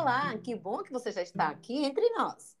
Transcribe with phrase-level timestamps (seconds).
[0.00, 2.56] Olá, que bom que você já está aqui entre nós.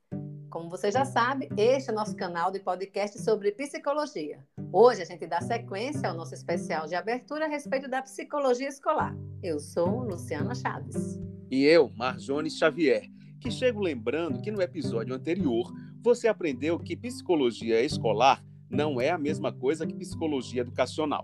[0.50, 4.46] Como você já sabe, este é o nosso canal de podcast sobre psicologia.
[4.70, 9.16] Hoje a gente dá sequência ao nosso especial de abertura a respeito da psicologia escolar.
[9.42, 11.18] Eu sou Luciana Chaves.
[11.50, 13.08] E eu, Marjones Xavier,
[13.40, 19.16] que chego lembrando que no episódio anterior você aprendeu que psicologia escolar não é a
[19.16, 21.22] mesma coisa que psicologia educacional.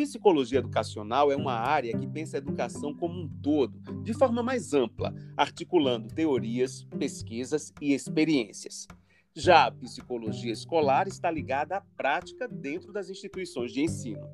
[0.00, 4.72] Psicologia educacional é uma área que pensa a educação como um todo, de forma mais
[4.72, 8.88] ampla, articulando teorias, pesquisas e experiências.
[9.34, 14.26] Já a psicologia escolar está ligada à prática dentro das instituições de ensino.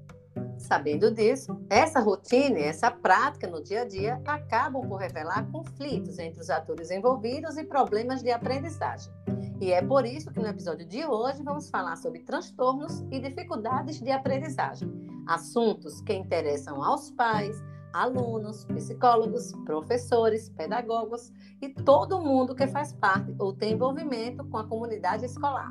[0.57, 6.21] Sabendo disso, essa rotina e essa prática no dia a dia acabam por revelar conflitos
[6.21, 9.13] entre os atores envolvidos e problemas de aprendizagem.
[9.61, 14.01] E é por isso que no episódio de hoje vamos falar sobre transtornos e dificuldades
[14.01, 14.89] de aprendizagem,
[15.27, 17.63] assuntos que interessam aos pais,
[17.93, 24.67] alunos, psicólogos, professores, pedagogos e todo mundo que faz parte ou tem envolvimento com a
[24.67, 25.71] comunidade escolar.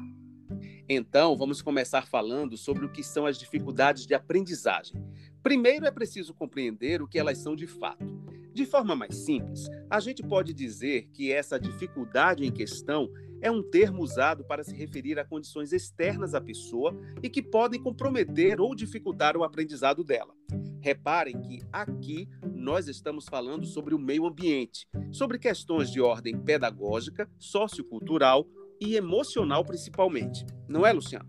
[0.88, 5.03] Então, vamos começar falando sobre o que são as dificuldades de aprendizagem.
[5.42, 8.25] Primeiro é preciso compreender o que elas são de fato.
[8.56, 13.62] De forma mais simples, a gente pode dizer que essa dificuldade em questão é um
[13.62, 18.73] termo usado para se referir a condições externas à pessoa e que podem comprometer ou
[18.73, 20.34] dificultar o aprendizado dela.
[20.80, 27.30] Reparem que aqui nós estamos falando sobre o meio ambiente, sobre questões de ordem pedagógica,
[27.38, 28.47] sociocultural
[28.80, 30.45] e emocional principalmente.
[30.66, 31.28] Não é, Luciana?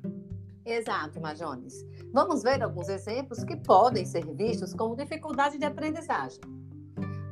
[0.64, 1.84] Exato, Majones.
[2.12, 6.40] Vamos ver alguns exemplos que podem ser vistos como dificuldade de aprendizagem.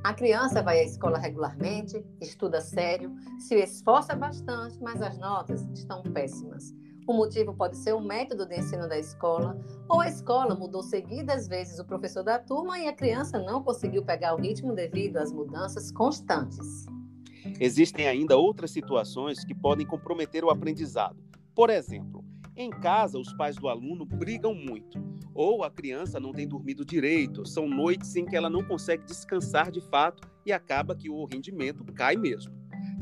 [0.05, 6.03] A criança vai à escola regularmente, estuda sério, se esforça bastante, mas as notas estão
[6.03, 6.75] péssimas.
[7.09, 11.49] O motivo pode ser o método de ensino da escola, ou a escola mudou seguidas
[11.49, 15.33] vezes o professor da turma e a criança não conseguiu pegar o ritmo devido às
[15.33, 16.85] mudanças constantes.
[17.59, 21.17] Existem ainda outras situações que podem comprometer o aprendizado.
[21.55, 22.23] Por exemplo,
[22.57, 25.03] em casa, os pais do aluno brigam muito,
[25.35, 29.73] ou a criança não tem dormido direito, são noites em que ela não consegue descansar
[29.73, 32.53] de fato e acaba que o rendimento cai mesmo.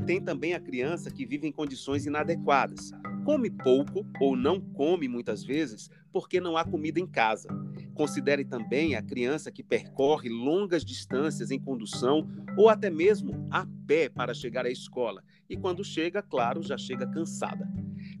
[0.07, 2.91] Tem também a criança que vive em condições inadequadas,
[3.23, 7.47] come pouco ou não come muitas vezes porque não há comida em casa.
[7.93, 12.27] Considere também a criança que percorre longas distâncias em condução
[12.57, 17.05] ou até mesmo a pé para chegar à escola e quando chega, claro, já chega
[17.05, 17.71] cansada.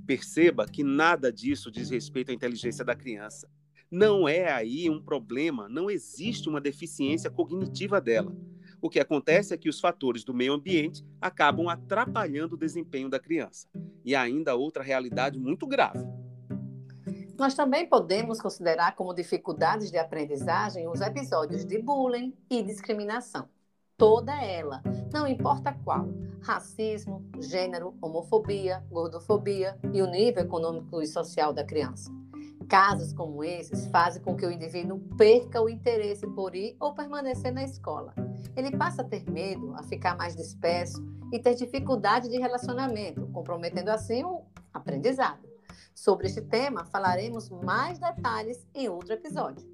[0.05, 3.49] Perceba que nada disso diz respeito à inteligência da criança.
[3.89, 8.35] Não é aí um problema, não existe uma deficiência cognitiva dela.
[8.79, 13.19] O que acontece é que os fatores do meio ambiente acabam atrapalhando o desempenho da
[13.19, 13.67] criança.
[14.05, 16.05] E ainda outra realidade muito grave.
[17.35, 23.49] Nós também podemos considerar como dificuldades de aprendizagem os episódios de bullying e discriminação
[23.97, 24.81] toda ela,
[25.11, 26.07] não importa qual:
[26.41, 32.11] racismo, gênero, homofobia, gordofobia e o nível econômico e social da criança.
[32.67, 37.51] Casos como esses fazem com que o indivíduo perca o interesse por ir ou permanecer
[37.51, 38.13] na escola.
[38.55, 43.89] Ele passa a ter medo, a ficar mais disperso e ter dificuldade de relacionamento, comprometendo
[43.89, 44.43] assim o
[44.73, 45.47] aprendizado.
[45.93, 49.67] Sobre este tema, falaremos mais detalhes em outro episódio.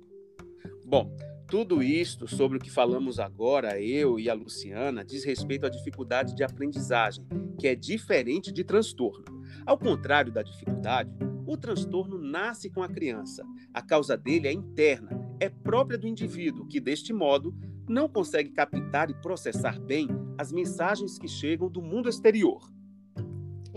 [0.86, 1.10] Bom,
[1.50, 6.36] tudo isto sobre o que falamos agora, eu e a Luciana, diz respeito à dificuldade
[6.36, 7.26] de aprendizagem,
[7.58, 9.26] que é diferente de transtorno.
[9.66, 11.12] Ao contrário da dificuldade,
[11.48, 13.44] o transtorno nasce com a criança.
[13.74, 17.56] A causa dele é interna, é própria do indivíduo, que deste modo
[17.88, 22.62] não consegue captar e processar bem as mensagens que chegam do mundo exterior.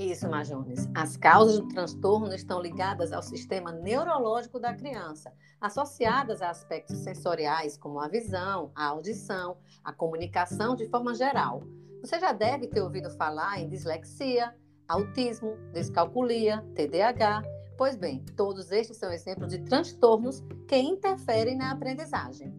[0.03, 0.89] Isso, Majones.
[0.97, 7.77] As causas do transtorno estão ligadas ao sistema neurológico da criança, associadas a aspectos sensoriais
[7.77, 11.63] como a visão, a audição, a comunicação de forma geral.
[12.01, 14.53] Você já deve ter ouvido falar em dislexia,
[14.89, 17.43] autismo, descalculia, TDAH.
[17.79, 22.53] Pois bem, todos estes são exemplos de transtornos que interferem na aprendizagem.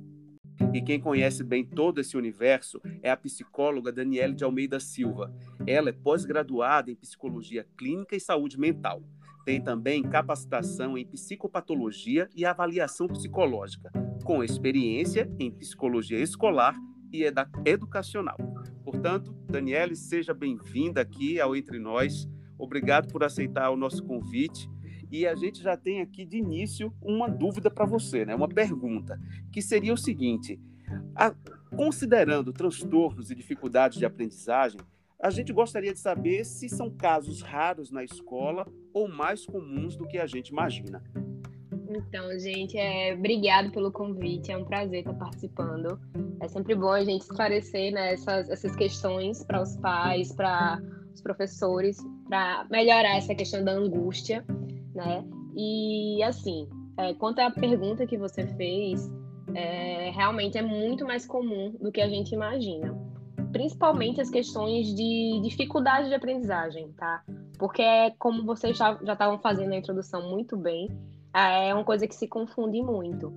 [0.71, 5.33] E quem conhece bem todo esse universo é a psicóloga Daniele de Almeida Silva.
[5.65, 9.01] Ela é pós-graduada em psicologia clínica e saúde mental.
[9.45, 13.91] Tem também capacitação em psicopatologia e avaliação psicológica,
[14.23, 16.75] com experiência em psicologia escolar
[17.11, 17.23] e
[17.65, 18.37] educacional.
[18.83, 22.27] Portanto, Daniele, seja bem-vinda aqui ao Entre Nós.
[22.57, 24.69] Obrigado por aceitar o nosso convite
[25.13, 28.33] e a gente já tem aqui de início uma dúvida para você, né?
[28.33, 29.21] uma pergunta,
[29.51, 30.59] que seria o seguinte:
[31.15, 31.35] a,
[31.75, 34.81] considerando transtornos e dificuldades de aprendizagem,
[35.21, 40.07] a gente gostaria de saber se são casos raros na escola ou mais comuns do
[40.07, 41.03] que a gente imagina.
[41.87, 45.99] Então, gente, é, obrigado pelo convite, é um prazer estar participando.
[46.41, 50.81] É sempre bom a gente esclarecer né, essas, essas questões para os pais, para
[51.13, 54.43] os professores, para melhorar essa questão da angústia,
[54.93, 55.23] né?
[55.55, 56.67] E, assim,
[56.97, 59.11] é, quanto à pergunta que você fez,
[59.53, 62.95] é, realmente é muito mais comum do que a gente imagina.
[63.51, 67.23] Principalmente as questões de dificuldade de aprendizagem, tá?
[67.59, 67.83] Porque,
[68.17, 70.89] como vocês já estavam fazendo na introdução muito bem,
[71.33, 73.31] é uma coisa que se confunde muito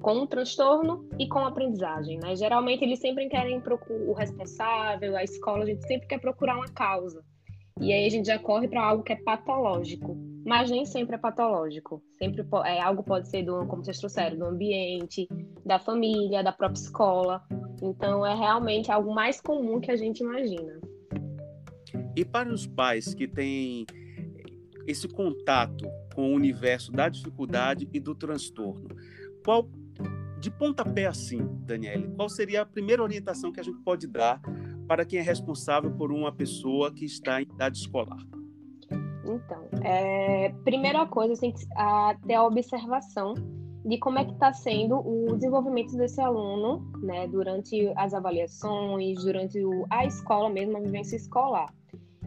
[0.00, 2.34] com o transtorno e com a aprendizagem, né?
[2.34, 7.22] Geralmente eles sempre querem o responsável, a escola, a gente sempre quer procurar uma causa.
[7.80, 11.18] E aí a gente já corre para algo que é patológico, mas nem sempre é
[11.18, 12.02] patológico.
[12.18, 15.28] Sempre é algo pode ser do, como vocês trouxeram, do ambiente,
[15.64, 17.42] da família, da própria escola.
[17.80, 20.80] Então é realmente algo mais comum que a gente imagina.
[22.16, 23.86] E para os pais que têm
[24.86, 25.84] esse contato
[26.14, 28.88] com o universo da dificuldade e do transtorno,
[29.44, 29.68] qual
[30.38, 34.40] de pontapé assim, Daniele, qual seria a primeira orientação que a gente pode dar
[34.88, 38.18] para quem é responsável por uma pessoa que está em idade escolar?
[39.34, 43.34] Então, é, primeira coisa, que a, ter a observação
[43.84, 49.64] de como é que está sendo o desenvolvimento desse aluno, né, durante as avaliações, durante
[49.64, 51.72] o, a escola mesmo, a vivência escolar.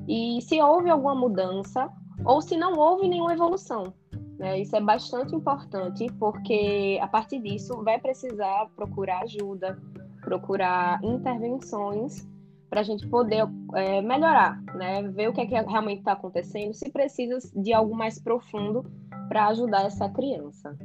[0.08, 1.90] E se houve alguma mudança
[2.26, 3.94] ou se não houve nenhuma evolução.
[4.38, 4.60] Né?
[4.60, 9.82] Isso é bastante importante, porque a partir disso vai precisar procurar ajuda,
[10.22, 12.28] procurar intervenções
[12.70, 15.02] para a gente poder é, melhorar, né?
[15.04, 18.86] ver o que, é que realmente está acontecendo, se precisa de algo mais profundo
[19.28, 20.78] para ajudar essa criança.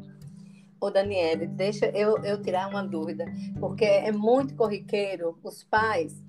[0.81, 3.27] Ô, Daniele, deixa eu, eu tirar uma dúvida,
[3.59, 6.23] porque é muito corriqueiro os pais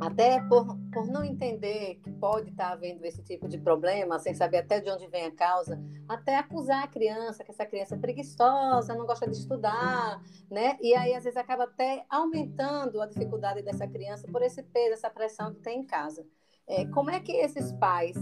[0.00, 4.58] até por, por não entender que pode estar havendo esse tipo de problema, sem saber
[4.58, 8.94] até de onde vem a causa, até acusar a criança que essa criança é preguiçosa,
[8.94, 10.20] não gosta de estudar,
[10.50, 10.76] né?
[10.80, 15.10] E aí, às vezes, acaba até aumentando a dificuldade dessa criança por esse peso, essa
[15.10, 16.26] pressão que tem em casa.
[16.66, 18.16] É, como é que esses pais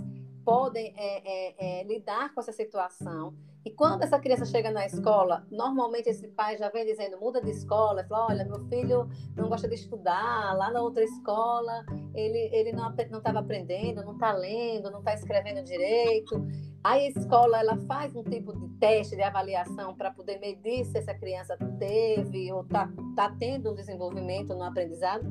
[0.45, 3.35] podem é, é, é lidar com essa situação
[3.65, 7.51] e quando essa criança chega na escola, normalmente esse pai já vem dizendo, muda de
[7.51, 11.85] escola, fala, olha, meu filho não gosta de estudar, lá na outra escola
[12.15, 16.43] ele, ele não estava aprendendo, não está lendo, não está escrevendo direito.
[16.83, 20.97] Aí a escola ela faz um tipo de teste, de avaliação para poder medir se
[20.97, 25.31] essa criança teve ou está tá tendo um desenvolvimento no aprendizado?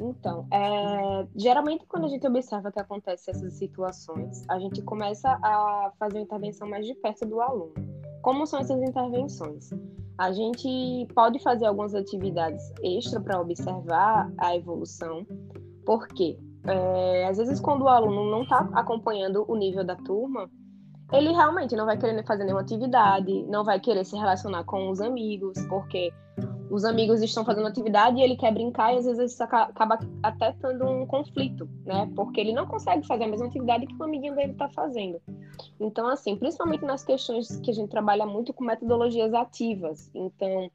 [0.00, 5.92] Então, é, geralmente quando a gente observa que acontecem essas situações, a gente começa a
[5.98, 7.74] fazer uma intervenção mais de perto do aluno.
[8.22, 9.70] Como são essas intervenções?
[10.18, 15.26] A gente pode fazer algumas atividades extra para observar a evolução,
[15.84, 20.50] porque é, às vezes quando o aluno não está acompanhando o nível da turma,
[21.12, 25.00] ele realmente não vai querer fazer nenhuma atividade, não vai querer se relacionar com os
[25.00, 26.12] amigos, porque
[26.70, 30.52] os amigos estão fazendo atividade e ele quer brincar e às vezes isso acaba até
[30.52, 32.10] tendo um conflito, né?
[32.14, 35.20] Porque ele não consegue fazer a mesma atividade que o amiguinho dele está fazendo.
[35.78, 40.10] Então, assim, principalmente nas questões que a gente trabalha muito com metodologias ativas.
[40.14, 40.70] Então,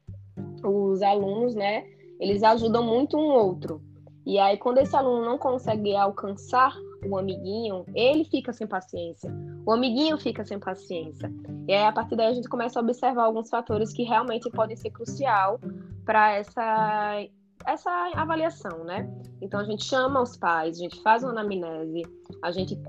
[0.64, 1.84] os alunos, né,
[2.18, 3.82] eles ajudam muito um outro.
[4.24, 6.74] E aí, quando esse aluno não consegue alcançar
[7.04, 9.30] o amiguinho, ele fica sem paciência.
[9.66, 11.32] O amiguinho fica sem paciência.
[11.66, 14.76] E aí, a partir daí, a gente começa a observar alguns fatores que realmente podem
[14.76, 15.60] ser crucial
[16.04, 17.26] para essa,
[17.66, 19.08] essa avaliação, né?
[19.40, 22.02] Então, a gente chama os pais, a gente faz uma anamnese,
[22.42, 22.80] a gente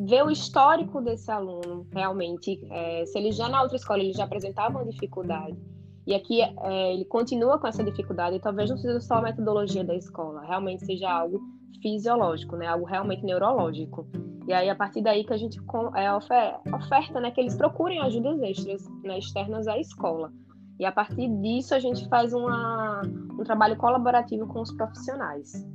[0.00, 2.60] vê o histórico desse aluno, realmente.
[2.70, 5.56] É, se ele já na outra escola ele já apresentava uma dificuldade,
[6.06, 9.94] e aqui é, ele continua com essa dificuldade, talvez não seja só a metodologia da
[9.94, 11.40] escola, realmente seja algo
[11.82, 12.66] fisiológico, né?
[12.66, 14.06] Algo realmente neurológico.
[14.46, 15.58] E aí, a partir daí que a gente
[15.94, 16.12] é,
[16.74, 17.30] oferta, né?
[17.30, 20.32] Que eles procurem ajudas extras, né, externas à escola.
[20.78, 23.02] E a partir disso, a gente faz uma,
[23.38, 25.66] um trabalho colaborativo com os profissionais.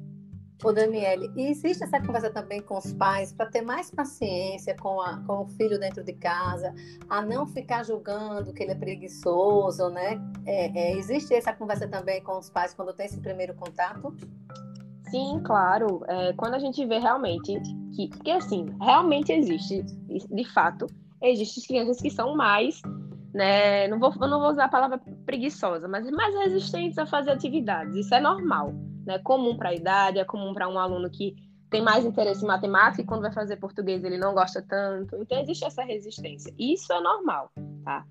[0.63, 4.99] Ô, Daniele, e existe essa conversa também com os pais para ter mais paciência com,
[5.01, 6.73] a, com o filho dentro de casa,
[7.07, 10.19] a não ficar julgando que ele é preguiçoso, né?
[10.45, 14.15] É, é, existe essa conversa também com os pais quando tem esse primeiro contato?
[15.09, 16.03] Sim, claro.
[16.07, 17.53] É, quando a gente vê realmente
[17.95, 20.87] que, porque assim, realmente existe, de fato,
[21.21, 22.81] existem crianças que são mais,
[23.33, 23.87] né?
[23.87, 27.95] Não vou, não vou usar a palavra preguiçosa, mas mais resistentes a fazer atividades.
[27.95, 28.73] Isso é normal
[29.05, 31.35] né, comum para a idade, é comum para um aluno que
[31.69, 35.15] tem mais interesse em matemática e quando vai fazer português ele não gosta tanto.
[35.17, 36.53] Então existe essa resistência.
[36.57, 37.51] Isso é normal,
[37.83, 38.05] tá?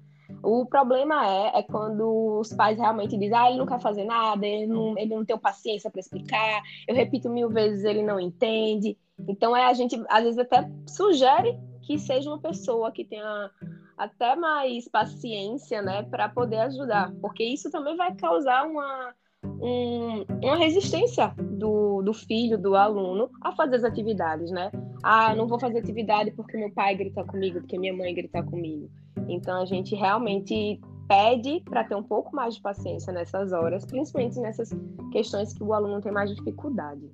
[0.44, 4.46] O problema é, é quando os pais realmente dizem, ah, ele não quer fazer nada,
[4.46, 8.96] ele não, ele não tem paciência para explicar, eu repito mil vezes, ele não entende.
[9.26, 13.50] Então é a gente, às vezes, até sugere que seja uma pessoa que tenha
[13.96, 20.56] até mais paciência, né, para poder ajudar, porque isso também vai causar uma, um, uma
[20.56, 24.70] resistência do, do filho, do aluno, a fazer as atividades, né?
[25.02, 28.90] Ah, não vou fazer atividade porque meu pai grita comigo, porque minha mãe grita comigo.
[29.28, 34.38] Então a gente realmente pede para ter um pouco mais de paciência nessas horas, principalmente
[34.40, 34.70] nessas
[35.12, 37.10] questões que o aluno tem mais dificuldade.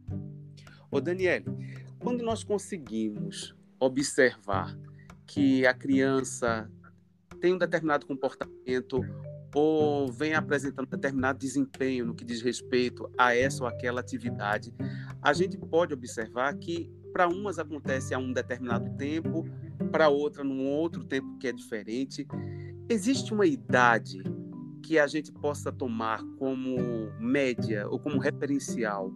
[0.90, 1.44] Ô Daniele,
[1.98, 4.76] quando nós conseguimos observar
[5.26, 6.70] que a criança
[7.40, 9.00] tem um determinado comportamento
[9.54, 14.72] ou vem apresentando determinado desempenho no que diz respeito a essa ou aquela atividade,
[15.22, 19.44] a gente pode observar que para umas acontece a um determinado tempo,
[19.90, 22.26] para outra num outro tempo que é diferente.
[22.88, 24.22] Existe uma idade
[24.82, 26.76] que a gente possa tomar como
[27.18, 29.12] média ou como referencial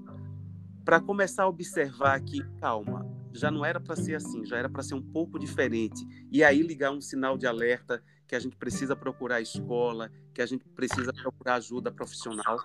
[0.85, 4.83] para começar a observar que, calma, já não era para ser assim, já era para
[4.83, 6.07] ser um pouco diferente.
[6.31, 10.47] E aí ligar um sinal de alerta que a gente precisa procurar escola, que a
[10.47, 12.59] gente precisa procurar ajuda profissional.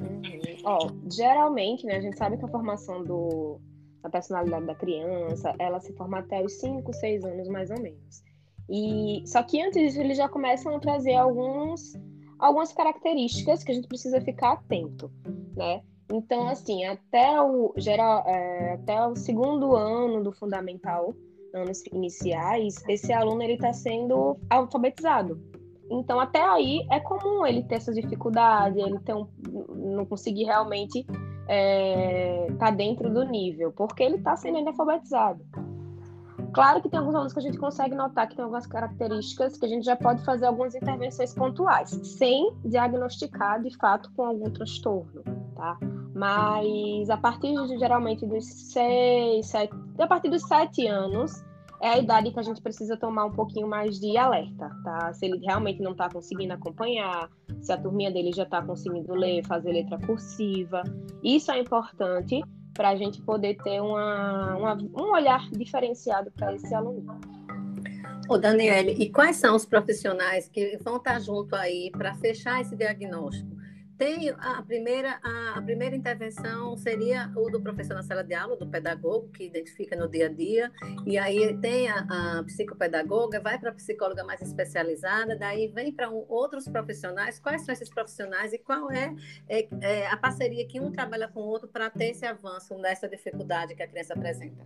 [0.00, 0.40] Uhum.
[0.64, 3.60] Ó, geralmente, né, a gente sabe que a formação do,
[4.02, 8.22] da personalidade da criança, ela se forma até os 5, 6 anos, mais ou menos.
[8.68, 11.94] E só que antes disso, eles já começam a trazer alguns,
[12.38, 15.10] algumas características que a gente precisa ficar atento,
[15.56, 15.82] né?
[16.10, 21.14] Então, assim, até o, geral, é, até o segundo ano do fundamental,
[21.54, 25.40] anos iniciais, esse aluno ele está sendo alfabetizado.
[25.90, 29.26] Então, até aí é comum ele ter essas dificuldades, ele ter um,
[29.74, 31.06] não conseguir realmente
[31.48, 35.44] estar é, dentro do nível, porque ele está sendo alfabetizado.
[36.52, 39.66] Claro que tem alguns alunos que a gente consegue notar que tem algumas características que
[39.66, 45.22] a gente já pode fazer algumas intervenções pontuais, sem diagnosticar de fato com algum transtorno,
[45.54, 45.78] tá?
[46.14, 51.44] Mas a partir de, geralmente dos seis, sete, a partir dos sete anos,
[51.80, 55.12] é a idade que a gente precisa tomar um pouquinho mais de alerta, tá?
[55.12, 57.30] Se ele realmente não está conseguindo acompanhar,
[57.60, 60.82] se a turminha dele já está conseguindo ler, fazer letra cursiva.
[61.22, 62.42] Isso é importante
[62.74, 67.18] para a gente poder ter uma, uma, um olhar diferenciado para esse aluno.
[68.28, 72.76] Ô, Daniele, e quais são os profissionais que vão estar junto aí para fechar esse
[72.76, 73.47] diagnóstico?
[73.98, 78.56] Tem a primeira, a, a, primeira intervenção seria o do professor na sala de aula,
[78.56, 80.70] do pedagogo, que identifica no dia a dia,
[81.04, 86.08] e aí tem a, a psicopedagoga, vai para a psicóloga mais especializada, daí vem para
[86.08, 87.40] um, outros profissionais.
[87.40, 89.12] Quais são esses profissionais e qual é,
[89.48, 93.08] é, é a parceria que um trabalha com o outro para ter esse avanço nessa
[93.08, 94.64] dificuldade que a criança apresenta?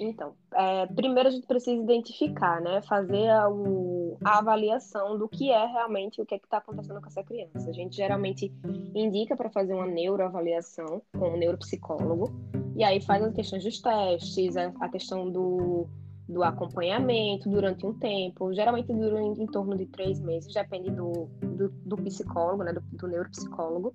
[0.00, 2.80] Então, é, primeiro a gente precisa identificar, né?
[2.82, 7.06] Fazer a, o, a avaliação do que é realmente o que é está acontecendo com
[7.06, 7.68] essa criança.
[7.68, 8.52] A gente geralmente
[8.94, 12.32] indica para fazer uma neuroavaliação com um neuropsicólogo,
[12.76, 15.86] e aí faz as questões dos testes, a, a questão do,
[16.28, 21.28] do acompanhamento durante um tempo, geralmente dura em, em torno de três meses, depende do,
[21.42, 22.72] do, do psicólogo, né?
[22.72, 23.94] Do, do neuropsicólogo.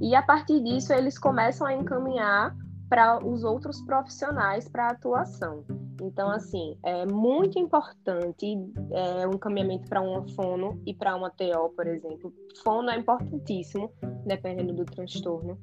[0.00, 2.56] E a partir disso, eles começam a encaminhar
[2.88, 5.64] para os outros profissionais para atuação.
[6.00, 8.46] Então, assim, é muito importante
[8.92, 12.32] é, um encaminhamento para uma fono e para uma TO, por exemplo.
[12.62, 13.90] Fono é importantíssimo,
[14.24, 15.58] dependendo do transtorno.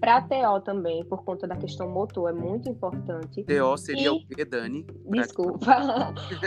[0.00, 3.44] Para a TO também, por conta da questão motor, é muito importante.
[3.44, 4.08] TO seria e...
[4.10, 4.84] o quê, Dani?
[5.08, 5.72] Desculpa.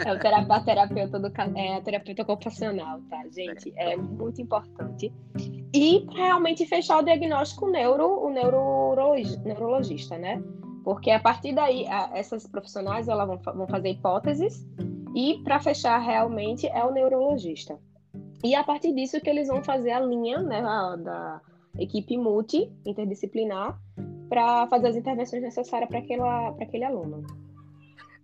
[0.05, 3.74] é o terapeuta, terapeuta, do, é, terapeuta ocupacional, tá, gente?
[3.75, 5.12] É muito importante.
[5.73, 10.41] E realmente fechar o diagnóstico neuro, o neurologista, né?
[10.83, 14.65] Porque a partir daí, a, essas profissionais elas vão, vão fazer hipóteses
[15.15, 17.77] e para fechar realmente é o neurologista.
[18.43, 21.41] E a partir disso que eles vão fazer a linha né, a, da
[21.77, 23.77] equipe multi interdisciplinar
[24.29, 27.25] para fazer as intervenções necessárias para aquele aluno.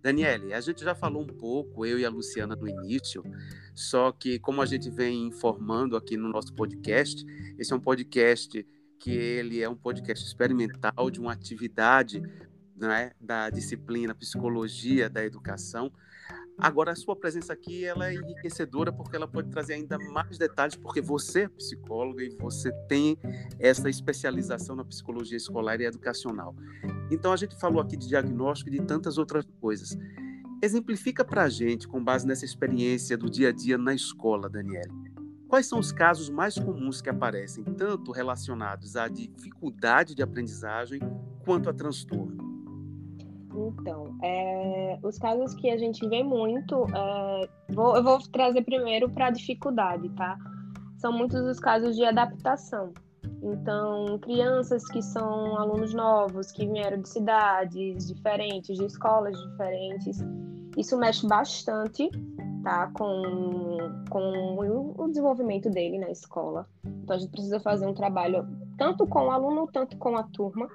[0.06, 3.24] Daniele, a gente já falou um pouco, eu e a Luciana no início,
[3.74, 7.26] só que como a gente vem informando aqui no nosso podcast,
[7.58, 8.64] esse é um podcast
[9.00, 12.22] que ele é um podcast experimental de uma atividade
[12.76, 15.90] né, da disciplina psicologia da educação,
[16.58, 20.74] Agora, a sua presença aqui ela é enriquecedora porque ela pode trazer ainda mais detalhes,
[20.74, 23.18] porque você é psicóloga e você tem
[23.58, 26.56] essa especialização na psicologia escolar e educacional.
[27.10, 29.96] Então, a gente falou aqui de diagnóstico e de tantas outras coisas.
[30.62, 34.94] Exemplifica para a gente, com base nessa experiência do dia a dia na escola, Daniela,
[35.46, 41.00] quais são os casos mais comuns que aparecem, tanto relacionados à dificuldade de aprendizagem
[41.44, 42.45] quanto a transtorno?
[43.56, 49.08] Então, é, os casos que a gente vê muito, é, vou, eu vou trazer primeiro
[49.08, 50.36] para a dificuldade, tá?
[50.98, 52.92] São muitos os casos de adaptação.
[53.42, 60.18] Então, crianças que são alunos novos, que vieram de cidades diferentes, de escolas diferentes,
[60.76, 62.10] isso mexe bastante,
[62.62, 62.90] tá?
[62.92, 63.78] Com,
[64.10, 66.66] com o desenvolvimento dele na escola.
[66.84, 68.46] Então a gente precisa fazer um trabalho
[68.76, 70.68] tanto com o aluno, tanto com a turma,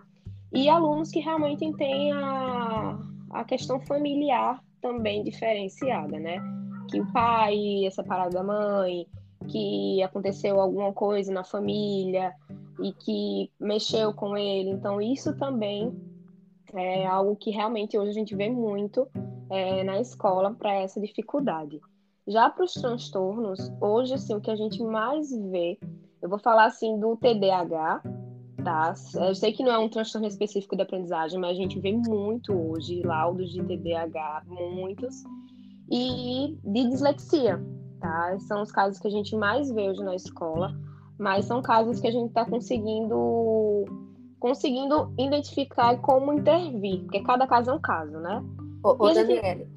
[0.54, 3.00] e alunos que realmente têm a,
[3.32, 6.38] a questão familiar também diferenciada, né?
[6.90, 9.08] Que o pai é separado da mãe,
[9.48, 12.34] que aconteceu alguma coisa na família
[12.82, 14.70] e que mexeu com ele.
[14.70, 15.94] Então, isso também
[16.74, 19.08] é algo que realmente hoje a gente vê muito
[19.50, 21.80] é, na escola para essa dificuldade.
[22.28, 25.78] Já para os transtornos, hoje, assim, o que a gente mais vê,
[26.22, 28.02] eu vou falar assim do TDAH,
[28.64, 28.94] tá?
[29.16, 32.54] Eu sei que não é um transtorno específico da aprendizagem, mas a gente vê muito
[32.54, 35.24] hoje laudos de TDAH, muitos,
[35.90, 37.62] e de dislexia,
[38.00, 38.38] tá?
[38.40, 40.74] São os casos que a gente mais vê hoje na escola,
[41.18, 43.86] mas são casos que a gente está conseguindo
[44.40, 48.44] conseguindo identificar como intervir, porque cada caso é um caso, né?
[48.84, 49.68] Ô, ô Daniele,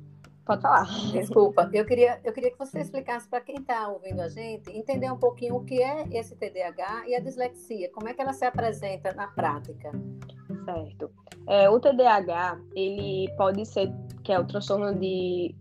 [0.45, 0.87] Pode falar.
[1.13, 5.11] Desculpa, eu queria, eu queria que você explicasse para quem está ouvindo a gente, entender
[5.11, 8.45] um pouquinho o que é esse TDAH e a dislexia, como é que ela se
[8.45, 9.91] apresenta na prática.
[10.67, 11.11] Certo.
[11.47, 13.91] É, o TDAH, ele pode ser,
[14.23, 15.55] que é o transtorno de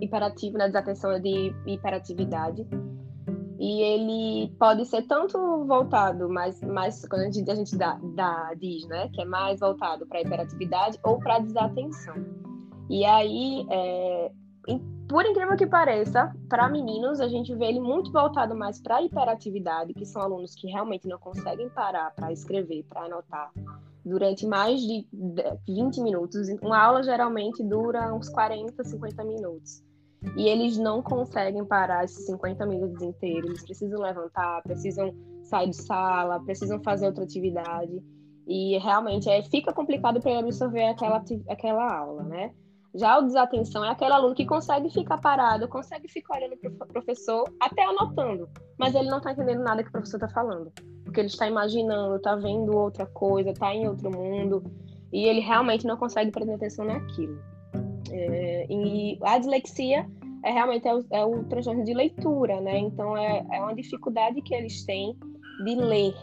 [0.00, 2.66] hiperativo, na né, desatenção de hiperatividade,
[3.58, 8.52] e ele pode ser tanto voltado, mas mais quando a gente, a gente dá, dá,
[8.58, 12.43] diz, né, que é mais voltado para hiperatividade ou para desatenção.
[12.88, 14.30] E aí, é,
[15.08, 19.94] por incrível que pareça, para meninos, a gente vê ele muito voltado mais para hiperatividade,
[19.94, 23.52] que são alunos que realmente não conseguem parar para escrever, para anotar,
[24.04, 25.06] durante mais de
[25.68, 26.48] 20 minutos.
[26.62, 29.82] Uma aula geralmente dura uns 40, 50 minutos.
[30.36, 33.50] E eles não conseguem parar esses 50 minutos inteiros.
[33.50, 38.02] Eles precisam levantar, precisam sair de sala, precisam fazer outra atividade.
[38.46, 42.54] E realmente é, fica complicado para ele absorver aquela, aquela aula, né?
[42.94, 46.88] Já o desatenção é aquele aluno que consegue ficar parado, consegue ficar olhando para o
[46.92, 48.48] professor, até anotando,
[48.78, 50.72] mas ele não está entendendo nada que o professor está falando,
[51.04, 54.62] porque ele está imaginando, está vendo outra coisa, está em outro mundo,
[55.12, 57.36] e ele realmente não consegue prestar atenção naquilo.
[58.12, 60.08] É, e a dislexia
[60.44, 62.78] é realmente é o, é o transtorno de leitura, né?
[62.78, 65.16] Então é, é uma dificuldade que eles têm
[65.64, 66.14] de ler,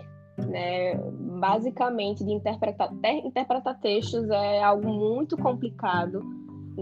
[0.47, 0.95] né?
[1.39, 2.89] Basicamente de interpretar,
[3.25, 6.21] interpretar textos é algo muito complicado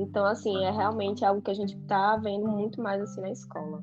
[0.02, 3.82] então, assim, é realmente algo que a gente está vendo muito mais assim na escola.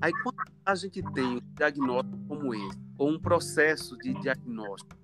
[0.00, 4.96] Aí, quando a gente tem um diagnóstico como esse, ou um processo de diagnóstico,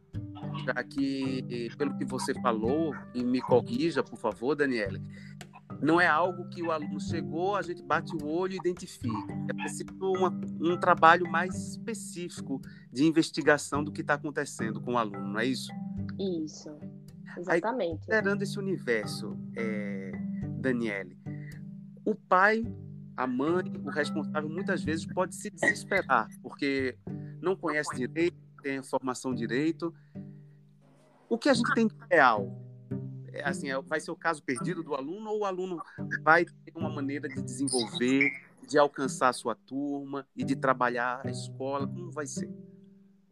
[0.65, 5.01] já que, pelo que você falou, e me corrija, por favor, Daniela,
[5.81, 9.33] não é algo que o aluno chegou, a gente bate o olho e identifica.
[9.49, 10.29] É preciso uma,
[10.61, 12.61] um trabalho mais específico
[12.93, 15.73] de investigação do que está acontecendo com o aluno, não é isso?
[16.19, 16.69] Isso.
[17.39, 18.13] Exatamente.
[18.13, 20.13] Aí, esse universo, é,
[20.59, 21.17] Daniele,
[22.05, 22.65] o pai,
[23.17, 26.97] a mãe, o responsável, muitas vezes pode se desesperar, porque
[27.41, 29.95] não conhece direito, tem formação direito.
[31.29, 32.51] O que a gente tem de real?
[33.33, 35.81] É, assim, é, vai ser o caso perdido do aluno ou o aluno
[36.23, 38.31] vai ter uma maneira de desenvolver,
[38.67, 41.87] de alcançar a sua turma e de trabalhar a escola?
[41.87, 42.51] Como vai ser?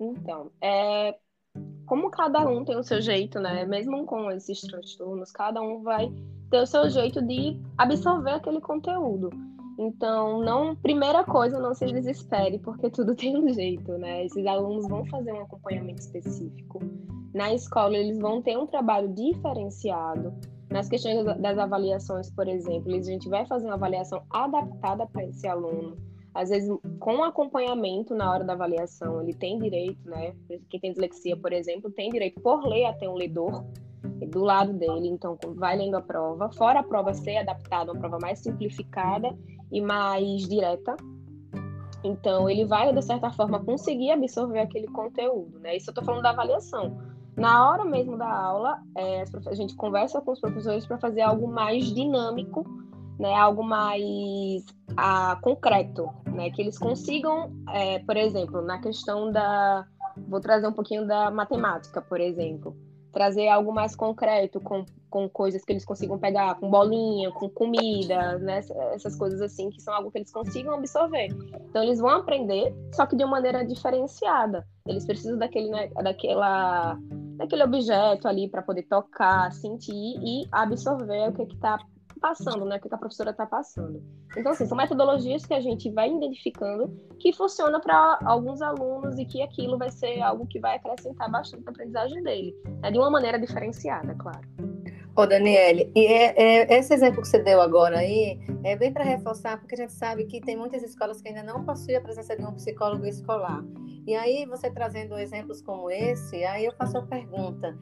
[0.00, 1.18] Então, é,
[1.88, 3.64] como cada um tem o seu jeito, né?
[3.64, 6.12] Mesmo com esses transtornos, cada um vai
[6.50, 9.30] ter o seu jeito de absorver aquele conteúdo.
[9.78, 14.26] Então, não, primeira coisa, não se desespere, porque tudo tem um jeito, né?
[14.26, 16.78] Esses alunos vão fazer um acompanhamento específico.
[17.32, 20.34] Na escola, eles vão ter um trabalho diferenciado.
[20.70, 25.48] Nas questões das avaliações, por exemplo, a gente vai fazer uma avaliação adaptada para esse
[25.48, 25.96] aluno
[26.38, 26.70] às vezes
[27.00, 30.32] com acompanhamento na hora da avaliação, ele tem direito, né?
[30.70, 33.64] Quem tem dislexia, por exemplo, tem direito por lei a ter um ledor
[34.30, 38.18] do lado dele, então vai lendo a prova, fora a prova ser adaptada, uma prova
[38.22, 39.36] mais simplificada
[39.72, 40.94] e mais direta.
[42.04, 45.76] Então ele vai de certa forma conseguir absorver aquele conteúdo, né?
[45.76, 46.98] Isso eu estou falando da avaliação.
[47.36, 51.48] Na hora mesmo da aula, é, a gente conversa com os professores para fazer algo
[51.48, 52.64] mais dinâmico
[53.18, 54.64] né, algo mais
[54.96, 59.86] a, concreto, né, que eles consigam, é, por exemplo, na questão da,
[60.28, 62.76] vou trazer um pouquinho da matemática, por exemplo,
[63.12, 68.38] trazer algo mais concreto com, com coisas que eles consigam pegar, com bolinha, com comida,
[68.38, 68.60] né,
[68.92, 71.28] essas coisas assim que são algo que eles consigam absorver.
[71.68, 74.64] Então eles vão aprender, só que de uma maneira diferenciada.
[74.86, 76.98] Eles precisam daquele, né, daquela
[77.38, 81.78] daquele objeto ali para poder tocar, sentir e absorver o que está
[82.18, 82.76] passando, né?
[82.76, 84.02] O que a professora está passando.
[84.36, 89.24] Então, assim, são metodologias que a gente vai identificando que funciona para alguns alunos e
[89.24, 92.90] que aquilo vai ser algo que vai acrescentar bastante na aprendizagem dele, né?
[92.90, 94.46] de uma maneira diferenciada, claro.
[95.16, 99.02] Ô, Daniele, e é, é, esse exemplo que você deu agora aí é bem para
[99.02, 102.36] reforçar, porque a gente sabe que tem muitas escolas que ainda não possuem a presença
[102.36, 103.64] de um psicólogo escolar.
[104.06, 107.76] E aí, você trazendo exemplos como esse, aí eu faço a pergunta: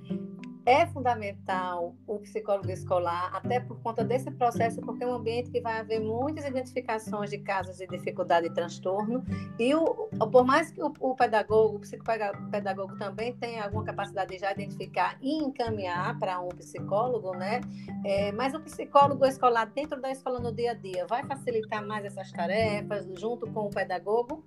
[0.66, 5.60] é fundamental o psicólogo escolar, até por conta desse processo, porque é um ambiente que
[5.60, 9.24] vai haver muitas identificações de casos de dificuldade e transtorno,
[9.60, 14.40] e o, por mais que o, o pedagogo, o psicopedagogo também tenha alguma capacidade de
[14.40, 17.60] já identificar e encaminhar para um psicólogo, né?
[18.04, 22.04] É, mas o psicólogo escolar dentro da escola no dia a dia vai facilitar mais
[22.04, 24.44] essas tarefas junto com o pedagogo?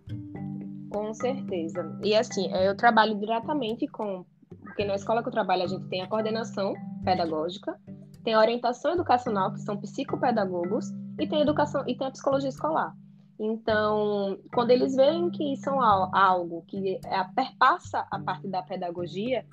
[0.90, 1.98] Com certeza.
[2.04, 4.26] E assim, eu trabalho diretamente com
[4.70, 7.80] porque na escola que eu trabalho a gente tem a coordenação pedagógica,
[8.24, 12.50] tem a orientação educacional, que são psicopedagogos, e tem a educação e tem a psicologia
[12.50, 12.96] escolar.
[13.40, 19.46] Então, quando eles veem que são algo que é, perpassa a parte da pedagogia,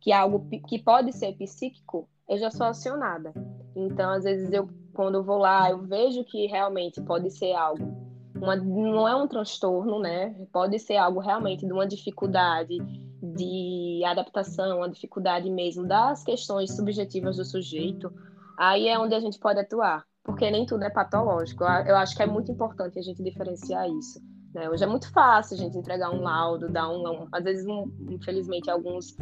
[0.00, 3.32] que é algo que pode ser psíquico, eu já sou acionada.
[3.74, 8.02] Então, às vezes eu quando eu vou lá, eu vejo que realmente pode ser algo
[8.36, 10.34] uma, não é um transtorno, né?
[10.52, 12.76] Pode ser algo realmente de uma dificuldade
[13.22, 18.12] de adaptação, a dificuldade mesmo das questões subjetivas do sujeito,
[18.58, 21.62] aí é onde a gente pode atuar, porque nem tudo é patológico.
[21.64, 24.20] Eu acho que é muito importante a gente diferenciar isso.
[24.52, 24.68] Né?
[24.68, 27.90] Hoje é muito fácil a gente entregar um laudo, dar um, um às vezes, um,
[28.10, 29.16] infelizmente, alguns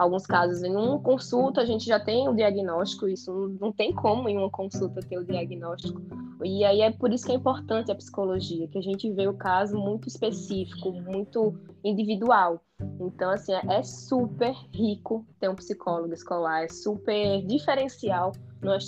[0.00, 4.28] alguns casos em uma consulta a gente já tem o diagnóstico, isso não tem como
[4.30, 6.00] em uma consulta ter o diagnóstico.
[6.42, 9.34] E aí é por isso que é importante a psicologia, que a gente vê o
[9.34, 12.62] caso muito específico, muito individual.
[12.98, 18.32] Então, assim, é super rico ter um psicólogo escolar, é super diferencial
[18.62, 18.78] numa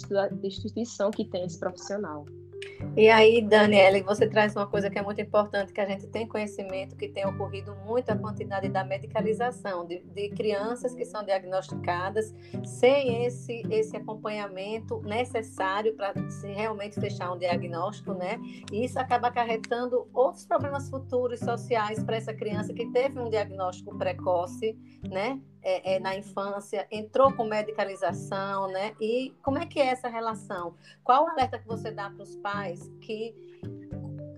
[0.42, 2.24] instituição que tem esse profissional.
[2.96, 6.26] E aí, Daniela, você traz uma coisa que é muito importante, que a gente tem
[6.26, 12.34] conhecimento que tem ocorrido muito a quantidade da medicalização de, de crianças que são diagnosticadas
[12.64, 18.38] sem esse, esse acompanhamento necessário para se realmente fechar um diagnóstico, né?
[18.70, 23.96] E isso acaba acarretando outros problemas futuros sociais para essa criança que teve um diagnóstico
[23.96, 24.76] precoce,
[25.08, 25.40] né?
[25.62, 28.94] É, é, na infância, entrou com medicalização, né?
[29.00, 30.74] E como é que é essa relação?
[31.04, 33.34] Qual o alerta que você dá para os pais que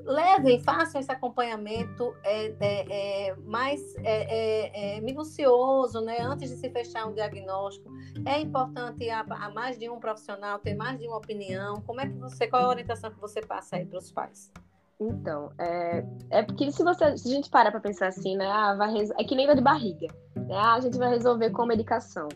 [0.04, 6.18] levem, façam esse acompanhamento é, é, é mais é, é, minucioso, né?
[6.20, 7.90] Antes de se fechar um diagnóstico,
[8.26, 11.80] é importante a, a, mais de um profissional ter mais de uma opinião.
[11.86, 14.52] Como é que você, qual a orientação que você passa aí para os pais?
[15.00, 18.46] Então, é, é porque se, você, se a gente parar para pensar assim, né?
[18.46, 20.08] Ah, vai, é que nem dor de barriga.
[20.50, 22.28] Ah, a gente vai resolver com medicação.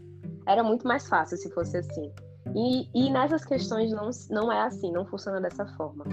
[0.46, 2.12] Era muito mais fácil se fosse assim.
[2.54, 6.04] E, e nessas questões não, não é assim, não funciona dessa forma.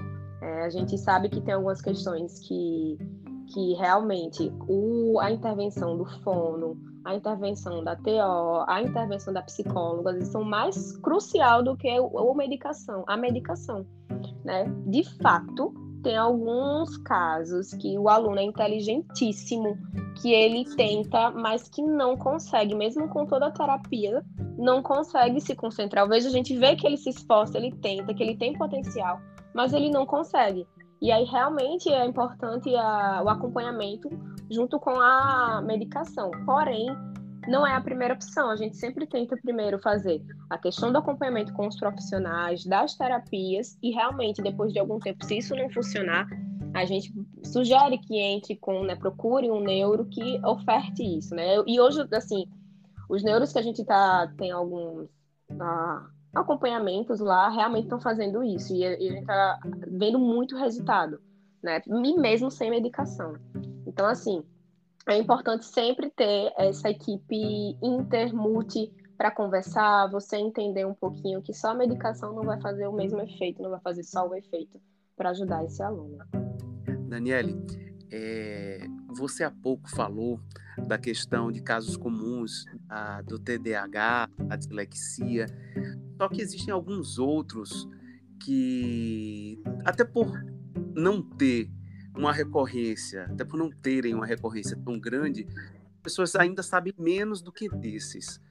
[0.42, 2.98] É, a gente sabe que tem algumas questões que,
[3.54, 10.24] que realmente o, a intervenção do fono, a intervenção da TO, a intervenção da psicóloga,
[10.26, 13.86] são mais crucial do que a medicação, a medicação,
[14.44, 14.66] né?
[14.88, 19.78] De fato, tem alguns casos que o aluno é inteligentíssimo,
[20.16, 24.24] que ele tenta, mas que não consegue, mesmo com toda a terapia,
[24.58, 26.06] não consegue se concentrar.
[26.06, 29.20] Eu vejo a gente vê que ele se esforça, ele tenta, que ele tem potencial,
[29.54, 30.68] mas ele não consegue.
[31.02, 34.10] E aí realmente é importante a, o acompanhamento
[34.50, 36.32] junto com a medicação.
[36.46, 36.88] Porém,
[37.48, 38.50] não é a primeira opção.
[38.50, 43.78] A gente sempre tenta primeiro fazer a questão do acompanhamento com os profissionais, das terapias,
[43.84, 46.28] e realmente, depois de algum tempo, se isso não funcionar,
[46.76, 51.64] a gente sugere que entre com, né, procure um neuro que oferte isso, né?
[51.66, 52.46] E hoje, assim,
[53.10, 55.08] os neuros que a gente tá, tem alguns
[55.58, 59.58] ah, acompanhamentos lá, realmente estão fazendo isso, e, e a gente tá
[59.88, 61.22] vendo muito resultado,
[61.64, 61.82] né?
[61.88, 63.38] E mesmo sem medicação.
[63.88, 64.44] Então, assim,
[65.08, 71.70] é importante sempre ter essa equipe intermulti para conversar, você entender um pouquinho que só
[71.70, 74.78] a medicação não vai fazer o mesmo efeito, não vai fazer só o efeito
[75.16, 76.18] para ajudar esse aluno.
[77.16, 77.56] Daniele,
[78.12, 80.38] é, você há pouco falou
[80.86, 85.46] da questão de casos comuns a, do TDAH, a dislexia,
[86.18, 87.88] só que existem alguns outros
[88.44, 90.30] que, até por
[90.94, 91.72] não ter
[92.14, 95.48] uma recorrência, até por não terem uma recorrência tão grande,
[96.04, 98.42] pessoas ainda sabem menos do que desses.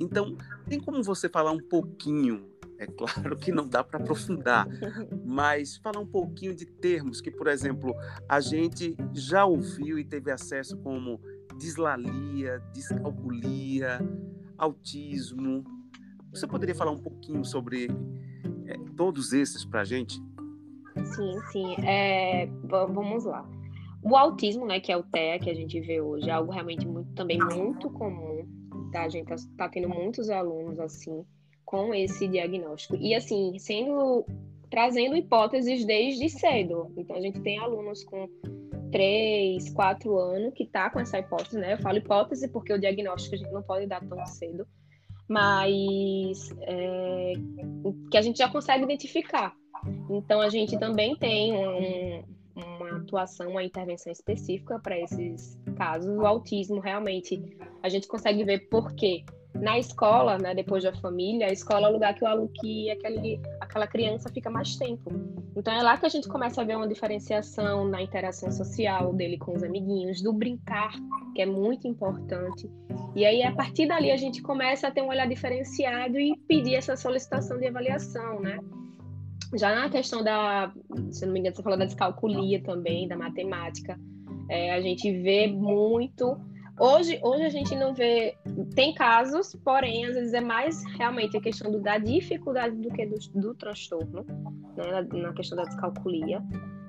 [0.00, 2.50] Então, tem como você falar um pouquinho?
[2.78, 4.66] É claro que não dá para aprofundar,
[5.24, 7.94] mas falar um pouquinho de termos que, por exemplo,
[8.28, 11.20] a gente já ouviu e teve acesso como
[11.58, 13.98] dislalia, descalculia,
[14.58, 15.64] autismo.
[16.30, 17.88] Você poderia falar um pouquinho sobre
[18.66, 20.22] é, todos esses para a gente?
[21.04, 21.74] Sim, sim.
[21.84, 23.48] É, vamos lá.
[24.02, 26.86] O autismo, né, que é o TEA que a gente vê hoje, é algo realmente
[26.86, 28.46] muito, também muito comum.
[28.92, 29.02] Tá?
[29.02, 31.24] A gente está tá tendo muitos alunos assim,
[31.66, 32.96] com esse diagnóstico.
[32.96, 34.24] E assim, sendo
[34.70, 36.92] trazendo hipóteses desde cedo.
[36.96, 38.28] Então a gente tem alunos com
[38.90, 41.74] três, quatro anos que tá com essa hipótese, né?
[41.74, 44.66] Eu falo hipótese porque o diagnóstico a gente não pode dar tão cedo,
[45.28, 47.32] mas é,
[48.10, 49.54] que a gente já consegue identificar.
[50.08, 52.24] Então a gente também tem um,
[52.54, 56.16] uma atuação, uma intervenção específica para esses casos.
[56.16, 57.40] O autismo realmente
[57.82, 59.24] a gente consegue ver por quê
[59.60, 62.90] na escola, né, depois da família, a escola é o lugar que o aluno, que
[62.90, 65.10] aquele, aquela criança fica mais tempo.
[65.56, 69.38] Então é lá que a gente começa a ver uma diferenciação na interação social dele
[69.38, 70.92] com os amiguinhos, do brincar,
[71.34, 72.70] que é muito importante.
[73.14, 76.74] E aí a partir dali a gente começa a ter um olhar diferenciado e pedir
[76.74, 78.58] essa solicitação de avaliação, né?
[79.54, 80.72] Já na questão da,
[81.10, 83.98] se não me engano, você falou da descalculia também, da matemática,
[84.50, 86.36] é, a gente vê muito
[86.78, 88.36] Hoje, hoje a gente não vê.
[88.74, 93.06] Tem casos, porém, às vezes é mais realmente a questão do, da dificuldade do que
[93.06, 94.26] do, do transtorno,
[94.76, 94.90] né?
[94.90, 96.42] Na, na, questão da descalculia.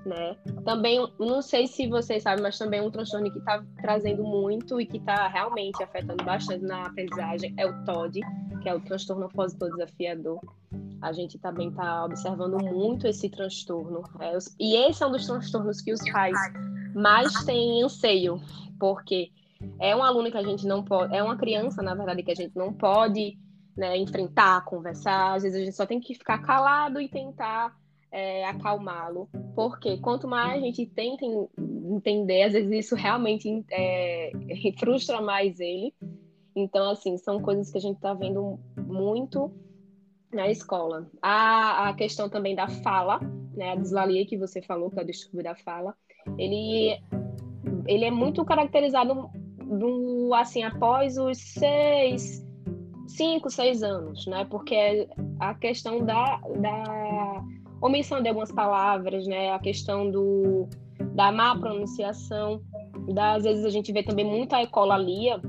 [0.05, 0.37] Né?
[0.63, 4.85] Também, não sei se vocês sabem, mas também um transtorno que está trazendo muito e
[4.85, 8.21] que está realmente afetando bastante na aprendizagem é o TOD,
[8.61, 10.39] que é o transtorno opositor desafiador.
[11.01, 14.03] A gente também está observando muito esse transtorno.
[14.19, 16.37] É, e esse é um dos transtornos que os pais
[16.95, 18.41] mais têm anseio,
[18.79, 19.29] porque
[19.79, 22.35] é um aluno que a gente não pode, é uma criança, na verdade, que a
[22.35, 23.37] gente não pode
[23.75, 25.35] né, enfrentar, conversar.
[25.35, 27.75] Às vezes a gente só tem que ficar calado e tentar
[28.11, 31.25] é, acalmá-lo, porque quanto mais a gente tenta
[31.57, 34.31] entender, às vezes isso realmente é,
[34.79, 35.93] frustra mais ele.
[36.55, 39.51] Então, assim, são coisas que a gente está vendo muito
[40.33, 41.09] na escola.
[41.21, 43.19] A, a questão também da fala,
[43.53, 45.95] né, a dislalia que você falou, que é o distúrbio da fala,
[46.37, 46.99] ele,
[47.85, 49.29] ele é muito caracterizado
[49.67, 52.45] do assim após os seis,
[53.07, 54.45] cinco, seis anos, né?
[54.49, 55.07] Porque
[55.39, 57.43] a questão da, da
[57.81, 59.51] omissão de algumas palavras, né?
[59.51, 60.67] A questão do
[61.13, 62.61] da má pronunciação,
[63.13, 65.41] da, às vezes a gente vê também muita ecolalia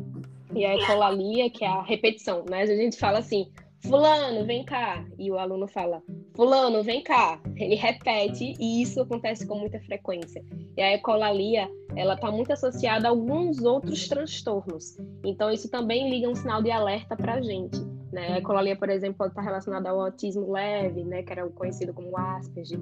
[0.54, 2.62] e a ecolalia que é a repetição, né?
[2.62, 3.50] A gente fala assim,
[3.80, 6.02] fulano, vem cá, e o aluno fala,
[6.38, 7.40] fulano, vem cá.
[7.56, 10.40] Ele repete e isso acontece com muita frequência.
[10.76, 14.96] E a ecolalia, ela está muito associada a alguns outros transtornos.
[15.24, 17.80] Então, isso também liga um sinal de alerta para a gente.
[18.12, 18.34] Né?
[18.34, 22.16] A ecolalia, por exemplo, pode estar relacionada ao autismo leve, né, que era conhecido como
[22.16, 22.78] Asperger.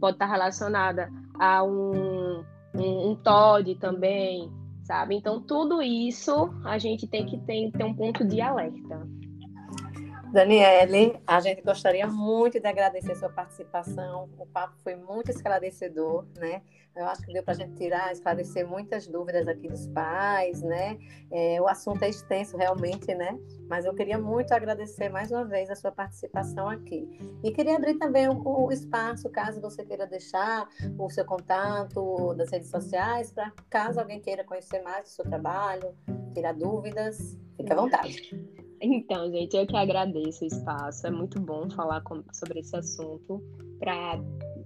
[0.00, 4.50] Pode estar relacionada a um, um, um TOD também,
[4.82, 5.14] sabe?
[5.14, 9.06] Então, tudo isso a gente tem que ter, ter um ponto de alerta.
[10.32, 14.28] Daniele, a gente gostaria muito de agradecer sua participação.
[14.38, 16.62] O papo foi muito esclarecedor, né?
[16.94, 20.98] Eu acho que deu para a gente tirar, esclarecer muitas dúvidas aqui dos pais, né?
[21.30, 23.38] É, o assunto é extenso realmente, né?
[23.68, 27.06] Mas eu queria muito agradecer mais uma vez a sua participação aqui.
[27.44, 30.66] E queria abrir também o, o espaço, caso você queira deixar
[30.98, 35.94] o seu contato das redes sociais, para caso alguém queira conhecer mais do seu trabalho,
[36.32, 38.55] tirar dúvidas, fique à vontade.
[38.86, 41.06] Então, gente, eu que agradeço o espaço.
[41.06, 43.42] É muito bom falar com, sobre esse assunto
[43.80, 44.20] para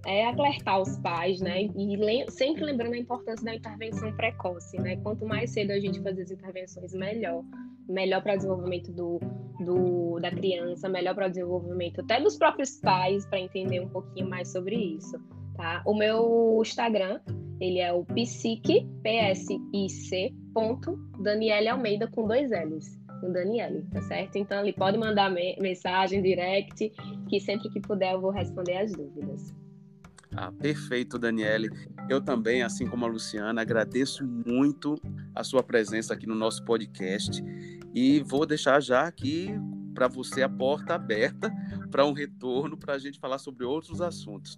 [0.05, 1.63] é, alertar os pais, né?
[1.63, 4.97] E le sempre lembrando a importância da intervenção precoce, né?
[4.97, 7.43] Quanto mais cedo a gente fazer as intervenções, melhor.
[7.89, 9.19] Melhor para o desenvolvimento do,
[9.59, 14.29] do, da criança, melhor para o desenvolvimento até dos próprios pais, para entender um pouquinho
[14.29, 15.19] mais sobre isso,
[15.55, 15.81] tá?
[15.85, 17.19] O meu Instagram,
[17.59, 24.35] ele é o psic, P-S-I-C, ponto, Daniele Almeida, com dois L's com Daniele, tá certo?
[24.35, 26.91] Então ele pode mandar me mensagem, direct,
[27.29, 29.53] que sempre que puder eu vou responder as dúvidas.
[30.35, 31.69] Ah, perfeito, Daniele.
[32.09, 34.95] Eu também, assim como a Luciana, agradeço muito
[35.35, 37.43] a sua presença aqui no nosso podcast
[37.93, 39.49] e vou deixar já aqui
[39.91, 41.51] para você a porta aberta
[41.91, 44.57] para um retorno para a gente falar sobre outros assuntos.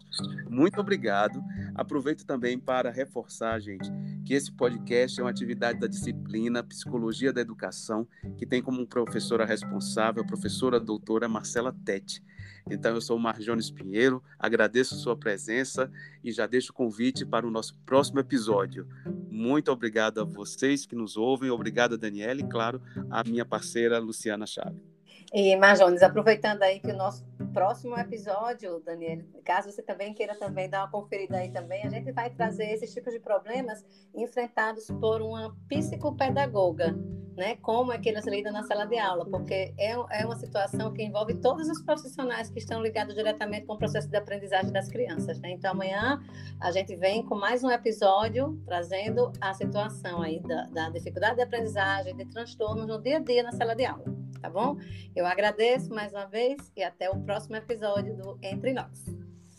[0.49, 1.43] Muito obrigado.
[1.75, 3.91] Aproveito também para reforçar, gente,
[4.23, 9.45] que esse podcast é uma atividade da disciplina Psicologia da Educação, que tem como professora
[9.45, 12.23] responsável a professora doutora Marcela Tete.
[12.69, 15.91] Então, eu sou o Marjones Pinheiro, agradeço sua presença
[16.23, 18.87] e já deixo o convite para o nosso próximo episódio.
[19.29, 23.99] Muito obrigado a vocês que nos ouvem, obrigado a Daniela e, claro, a minha parceira
[23.99, 24.92] Luciana Chave.
[25.33, 30.69] E, Marjones, aproveitando aí que o nosso próximo episódio, Daniel, caso você também queira também
[30.69, 35.23] dar uma conferida aí também, a gente vai trazer esses tipos de problemas enfrentados por
[35.23, 36.95] uma psicopedagoga,
[37.35, 37.55] né?
[37.63, 41.01] Como é que eles lidam na sala de aula, porque é, é uma situação que
[41.01, 45.39] envolve todos os profissionais que estão ligados diretamente com o processo de aprendizagem das crianças,
[45.39, 45.49] né?
[45.49, 46.21] Então, amanhã
[46.61, 51.41] a gente vem com mais um episódio trazendo a situação aí da, da dificuldade de
[51.41, 54.23] aprendizagem, de transtornos no dia a dia na sala de aula.
[54.43, 54.77] Tá bom?
[55.15, 59.06] Eu agradeço mais uma vez e até o próximo episódio do Entre Nós.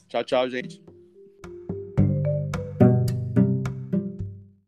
[0.09, 0.94] Tchau, tchau, gente.